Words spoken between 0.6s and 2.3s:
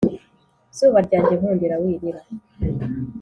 zuba ryanjye nkundira wirira